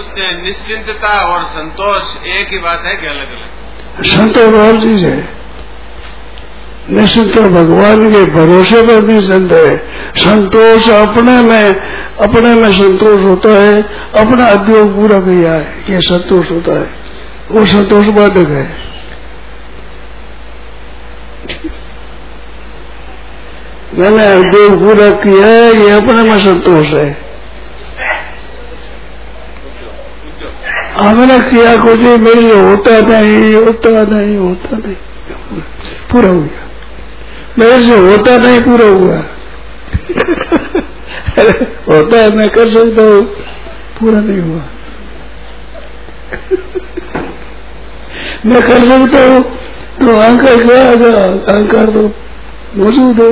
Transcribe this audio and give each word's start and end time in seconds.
हैं 0.00 0.42
निश्चिंतता 0.42 1.20
और 1.20 1.44
संतोष 1.44 2.28
एक 2.28 2.48
ही 2.48 2.58
बात 2.58 2.82
है 2.86 2.96
कि 2.96 3.06
अलग 3.06 3.28
अलग। 3.28 4.04
संतोष 4.04 4.54
और 4.54 4.80
चीज़ 4.80 5.06
है 5.06 5.28
निश्चित 6.90 7.38
भगवान 7.38 8.12
के 8.12 8.24
भरोसे 8.24 8.82
पर 8.82 9.00
भी 9.00 9.20
संत 9.20 9.52
है। 9.52 9.78
संतोष 10.16 10.88
अपने 10.90 11.42
में 11.42 11.74
अपने 12.20 12.54
में 12.54 12.72
संतोष 12.72 13.20
होता 13.20 13.48
है, 13.48 13.82
अपना 14.18 14.52
उद्योग 14.52 14.94
पूरा 14.96 15.20
किया 15.20 15.52
है 15.52 15.84
ये 15.90 16.00
संतोष 16.00 16.50
होता 16.50 16.72
है। 16.72 16.90
वो 17.50 17.66
संतोष 17.66 18.06
बाधक 18.06 18.48
है। 18.48 18.86
मैंने 23.94 24.36
उद्योग 24.36 24.78
पूरा 24.80 25.10
किया 25.10 25.46
है 25.46 25.76
ये 25.76 25.90
अपने 25.90 26.22
में 26.22 26.38
संतोष 26.38 26.86
है। 26.86 27.25
हमने 30.96 31.38
किया 31.40 31.76
कुछ 31.76 32.00
मेरे 32.00 32.40
लिए 32.40 32.60
होता 32.60 33.00
नहीं 33.00 33.54
होता 33.54 33.90
नहीं 33.90 34.36
होता 34.36 34.76
नहीं। 34.76 34.94
पूरा 36.12 36.28
हो 36.28 36.40
गया। 36.40 36.64
मेरे 37.58 37.80
से 37.86 37.98
होता 37.98 38.36
नहीं 38.36 38.60
पूरा 38.60 38.86
हुआ। 38.86 39.16
होता 41.88 42.22
है 42.22 42.30
मैं 42.36 42.48
कर 42.48 42.70
सकता 42.70 43.02
हूँ। 43.02 43.22
पूरा 44.00 44.20
नहीं 44.20 44.40
हुआ। 44.40 44.62
मैं 48.46 48.62
कर 48.62 48.88
सकता 48.88 49.24
हूँ। 49.26 49.42
तो 50.00 50.16
अहंकार 50.16 50.62
क्या 50.62 50.82
अहंकार 51.24 51.86
तो 51.86 52.02
मौजूद 52.76 53.20
है। 53.20 53.30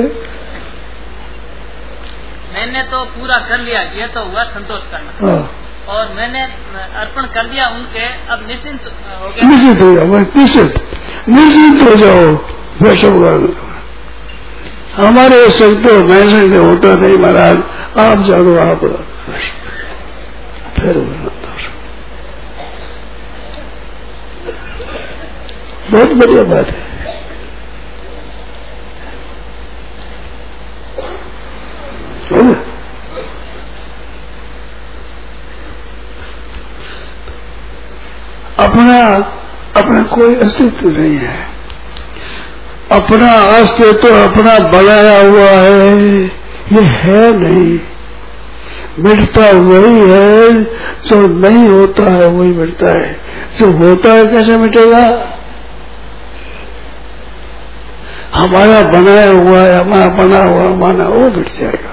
मैंने 2.53 2.81
तो 2.83 3.03
पूरा 3.05 3.37
कर 3.49 3.59
लिया 3.59 3.81
ये 3.81 4.07
तो 4.07 4.23
हुआ 4.23 4.43
संतोष 4.43 4.91
करना। 4.91 5.27
हाँ। 5.27 5.64
और 5.87 6.13
मैंने 6.13 6.41
अर्पण 6.99 7.25
कर 7.33 7.47
दिया 7.47 7.65
उनके, 7.69 8.05
अब 8.33 8.45
निश्चिंत 8.47 8.81
हो 9.21 9.29
गया। 9.29 9.49
निश्चित 9.49 9.81
हो 9.81 9.89
जाओ 9.95 10.05
निश्चित 10.37 10.69
निश्चित 11.29 11.81
हो 11.83 11.93
जाओ 11.95 12.25
वैष्णव 12.81 13.53
हमारे 14.95 15.37
संतो 15.51 15.93
मैं 16.07 16.23
संग 16.29 16.53
होता 16.55 16.93
नहीं, 16.95 17.17
महाराज, 17.17 17.57
आप 17.99 18.17
जानो 18.25 18.55
आप 18.61 18.81
फिर 20.75 20.97
बहुत 25.91 26.11
बढ़िया 26.19 26.43
बात 26.45 26.67
है। 26.67 26.94
अपना 38.65 39.15
अपना 39.81 40.03
कोई 40.03 40.35
अस्तित्व 40.35 40.89
नहीं 40.89 41.17
है। 41.17 41.47
अपना 42.91 43.31
अस्तित्व 43.33 43.93
तो 43.93 44.23
अपना 44.23 44.59
बनाया 44.59 45.21
हुआ 45.29 45.49
है, 45.49 45.97
ये 46.73 46.81
है 46.81 47.39
नहीं। 47.39 47.79
मिटता 48.99 49.41
वही 49.41 49.99
है, 49.99 50.63
जो 51.07 51.27
नहीं 51.27 51.67
होता 51.67 52.11
है 52.11 52.27
वही 52.27 52.49
मिटता 52.49 52.89
है। 52.89 53.19
जो 53.59 53.71
होता 53.71 54.13
है 54.13 54.27
कैसे 54.27 54.57
मिटेगा? 54.57 55.31
हमारा 58.35 58.81
बनाया 58.81 59.31
हुआ 59.31 59.59
है, 59.59 59.79
हमारा 59.79 60.07
बना 60.07 60.43
हुआ 60.43 60.75
माना 60.75 61.07
वो 61.07 61.29
मिट 61.29 61.53
जाएगा। 61.53 61.91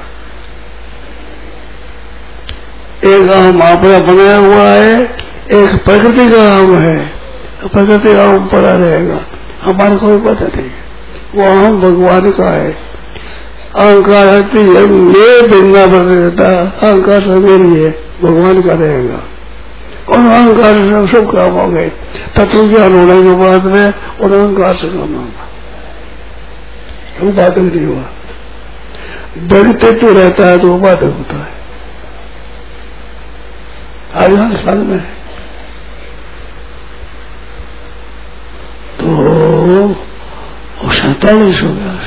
एक 3.05 3.31
हम 3.31 3.61
अपना 3.61 3.99
बनाया 3.99 4.37
हुआ 4.37 4.63
है 4.63 5.23
एक 5.51 5.85
प्रकृति 5.85 6.31
का 6.31 6.57
आम 6.57 6.79
है 6.79 7.13
प्रकृति 7.63 8.15
का 8.15 8.25
आम 8.25 8.47
पड़ा 8.47 8.73
रहेगा। 8.73 9.21
हमारा 9.63 9.97
कोई 9.97 10.19
पता 10.19 10.45
नहीं। 10.45 10.71
वो 11.35 11.67
आम 11.67 11.81
भगवान 11.81 12.31
का 12.31 12.51
है। 12.51 12.71
अहंकार 13.77 14.59
ये 14.59 15.49
बिंदा 15.49 15.87
पर 15.87 16.05
रहता 16.05 16.61
अहंकार 16.61 17.21
सब 17.21 17.37
मेरी 17.37 17.83
है, 17.83 17.91
भगवान 18.23 18.63
का 18.63 18.73
रहेगा। 18.73 19.23
और 20.09 20.19
अहंकार 20.19 20.79
से 20.79 21.13
सब 21.13 21.33
काम 21.33 21.51
हो 21.51 21.69
गए। 21.69 21.93
तत्व 22.37 22.69
ज्ञान 22.69 22.93
होने 22.93 23.23
के 23.23 23.33
बाद 23.33 23.65
में 23.65 23.95
और 24.21 24.33
अहंकार 24.33 24.75
से 24.75 24.89
काम 24.89 25.15
होगा 25.15 25.49
बाधक 27.31 27.59
नहीं 27.59 27.87
हुआ। 27.87 28.05
दगते 29.39 29.93
तो 29.93 30.13
रहता 30.13 30.47
है 30.47 30.59
तो 30.59 30.75
बाधक 30.75 31.03
होता 31.03 31.35
है। 31.35 31.53
आज 34.25 34.37
हर 34.37 34.53
साल 34.53 34.79
में 34.79 34.99
है। 34.99 35.22
लोग 39.73 39.97
और 40.85 40.95
सैतालीस 40.95 41.63
हो 41.63 41.75
गया। 41.75 42.01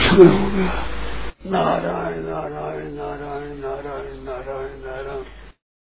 समय 0.00 0.26
हो 0.26 0.50
गया। 0.50 0.86
नारायण 1.46 2.22
नारायण 2.24 2.92
नारायण 2.92 3.56
नारायण 3.56 4.24
नारायण 4.24 4.80
नारायण। 4.86 5.39